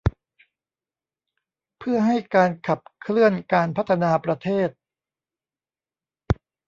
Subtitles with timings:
[1.79, 4.69] เพื่อให้การขับเคลื่อนการพัฒนาประเทศ